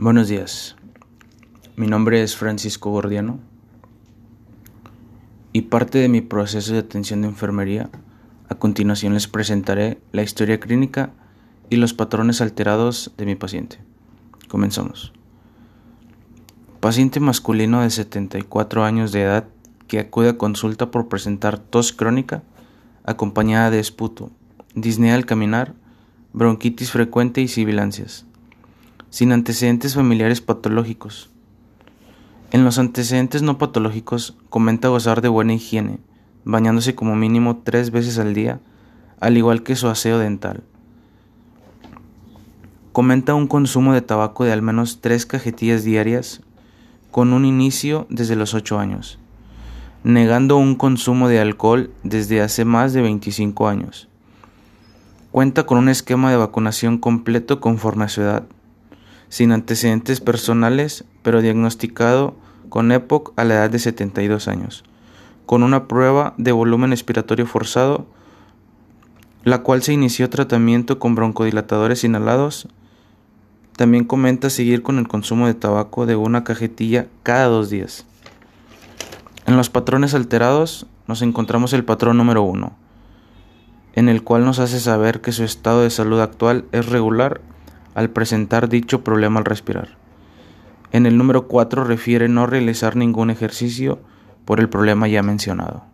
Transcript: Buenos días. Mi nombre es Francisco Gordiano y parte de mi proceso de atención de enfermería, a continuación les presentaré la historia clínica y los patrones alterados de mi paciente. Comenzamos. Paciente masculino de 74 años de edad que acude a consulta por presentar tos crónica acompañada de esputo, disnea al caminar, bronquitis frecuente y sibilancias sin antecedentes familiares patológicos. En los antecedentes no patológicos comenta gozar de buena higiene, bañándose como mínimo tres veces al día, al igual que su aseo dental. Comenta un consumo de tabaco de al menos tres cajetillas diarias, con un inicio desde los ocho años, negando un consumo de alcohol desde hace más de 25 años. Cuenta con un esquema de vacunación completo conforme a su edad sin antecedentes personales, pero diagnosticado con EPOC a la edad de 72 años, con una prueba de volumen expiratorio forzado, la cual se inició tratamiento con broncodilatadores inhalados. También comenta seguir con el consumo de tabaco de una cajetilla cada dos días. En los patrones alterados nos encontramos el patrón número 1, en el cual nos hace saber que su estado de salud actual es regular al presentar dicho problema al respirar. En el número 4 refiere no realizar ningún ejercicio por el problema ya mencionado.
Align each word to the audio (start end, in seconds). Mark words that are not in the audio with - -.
Buenos 0.00 0.28
días. 0.28 0.76
Mi 1.74 1.88
nombre 1.88 2.22
es 2.22 2.36
Francisco 2.36 2.92
Gordiano 2.92 3.40
y 5.52 5.62
parte 5.62 5.98
de 5.98 6.08
mi 6.08 6.20
proceso 6.20 6.72
de 6.72 6.78
atención 6.78 7.22
de 7.22 7.26
enfermería, 7.26 7.90
a 8.48 8.54
continuación 8.54 9.14
les 9.14 9.26
presentaré 9.26 9.98
la 10.12 10.22
historia 10.22 10.60
clínica 10.60 11.10
y 11.68 11.78
los 11.78 11.94
patrones 11.94 12.40
alterados 12.40 13.10
de 13.16 13.26
mi 13.26 13.34
paciente. 13.34 13.80
Comenzamos. 14.46 15.12
Paciente 16.78 17.18
masculino 17.18 17.80
de 17.80 17.90
74 17.90 18.84
años 18.84 19.10
de 19.10 19.22
edad 19.22 19.48
que 19.88 19.98
acude 19.98 20.28
a 20.28 20.38
consulta 20.38 20.92
por 20.92 21.08
presentar 21.08 21.58
tos 21.58 21.92
crónica 21.92 22.44
acompañada 23.02 23.72
de 23.72 23.80
esputo, 23.80 24.30
disnea 24.76 25.16
al 25.16 25.26
caminar, 25.26 25.74
bronquitis 26.32 26.92
frecuente 26.92 27.40
y 27.40 27.48
sibilancias 27.48 28.28
sin 29.10 29.32
antecedentes 29.32 29.94
familiares 29.94 30.40
patológicos. 30.40 31.30
En 32.50 32.64
los 32.64 32.78
antecedentes 32.78 33.42
no 33.42 33.58
patológicos 33.58 34.36
comenta 34.48 34.88
gozar 34.88 35.20
de 35.20 35.28
buena 35.28 35.54
higiene, 35.54 35.98
bañándose 36.44 36.94
como 36.94 37.16
mínimo 37.16 37.60
tres 37.64 37.90
veces 37.90 38.18
al 38.18 38.34
día, 38.34 38.60
al 39.20 39.36
igual 39.36 39.62
que 39.62 39.76
su 39.76 39.88
aseo 39.88 40.18
dental. 40.18 40.62
Comenta 42.92 43.34
un 43.34 43.46
consumo 43.46 43.92
de 43.92 44.00
tabaco 44.00 44.44
de 44.44 44.52
al 44.52 44.62
menos 44.62 45.00
tres 45.00 45.26
cajetillas 45.26 45.84
diarias, 45.84 46.40
con 47.10 47.32
un 47.32 47.44
inicio 47.44 48.06
desde 48.10 48.36
los 48.36 48.54
ocho 48.54 48.78
años, 48.78 49.18
negando 50.04 50.56
un 50.56 50.74
consumo 50.74 51.28
de 51.28 51.40
alcohol 51.40 51.90
desde 52.02 52.40
hace 52.40 52.64
más 52.64 52.92
de 52.92 53.02
25 53.02 53.68
años. 53.68 54.08
Cuenta 55.30 55.66
con 55.66 55.78
un 55.78 55.88
esquema 55.88 56.30
de 56.30 56.36
vacunación 56.36 56.98
completo 56.98 57.60
conforme 57.60 58.04
a 58.04 58.08
su 58.08 58.22
edad 58.22 58.44
sin 59.28 59.52
antecedentes 59.52 60.20
personales, 60.20 61.04
pero 61.22 61.42
diagnosticado 61.42 62.36
con 62.68 62.92
EPOC 62.92 63.32
a 63.36 63.44
la 63.44 63.54
edad 63.54 63.70
de 63.70 63.78
72 63.78 64.48
años, 64.48 64.84
con 65.46 65.62
una 65.62 65.88
prueba 65.88 66.34
de 66.38 66.52
volumen 66.52 66.92
expiratorio 66.92 67.46
forzado, 67.46 68.06
la 69.44 69.62
cual 69.62 69.82
se 69.82 69.92
inició 69.92 70.28
tratamiento 70.28 70.98
con 70.98 71.14
broncodilatadores 71.14 72.04
inhalados. 72.04 72.68
También 73.76 74.04
comenta 74.04 74.50
seguir 74.50 74.82
con 74.82 74.98
el 74.98 75.08
consumo 75.08 75.46
de 75.46 75.54
tabaco 75.54 76.04
de 76.04 76.16
una 76.16 76.44
cajetilla 76.44 77.06
cada 77.22 77.46
dos 77.46 77.70
días. 77.70 78.04
En 79.46 79.56
los 79.56 79.70
patrones 79.70 80.14
alterados 80.14 80.86
nos 81.06 81.22
encontramos 81.22 81.72
el 81.72 81.84
patrón 81.84 82.18
número 82.18 82.42
1, 82.42 82.72
en 83.94 84.08
el 84.08 84.22
cual 84.22 84.44
nos 84.44 84.58
hace 84.58 84.80
saber 84.80 85.20
que 85.20 85.32
su 85.32 85.44
estado 85.44 85.82
de 85.82 85.90
salud 85.90 86.20
actual 86.20 86.66
es 86.72 86.86
regular 86.86 87.40
al 87.98 88.10
presentar 88.10 88.68
dicho 88.68 89.02
problema 89.02 89.40
al 89.40 89.44
respirar. 89.44 89.98
En 90.92 91.04
el 91.04 91.18
número 91.18 91.48
4 91.48 91.82
refiere 91.82 92.28
no 92.28 92.46
realizar 92.46 92.94
ningún 92.94 93.28
ejercicio 93.28 93.98
por 94.44 94.60
el 94.60 94.68
problema 94.68 95.08
ya 95.08 95.24
mencionado. 95.24 95.84